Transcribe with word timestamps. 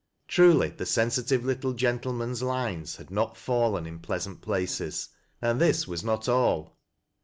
Truly 0.27 0.69
the 0.69 0.87
sensitive 0.87 1.45
little 1.45 1.73
gentleman's 1.73 2.41
lines 2.41 2.95
had 2.95 3.11
not 3.11 3.37
fallen 3.37 3.85
in 3.85 3.99
pleasant 3.99 4.41
places. 4.41 5.09
And 5.43 5.61
this 5.61 5.87
was 5.87 6.03
not 6.03 6.27
all. 6.27 6.79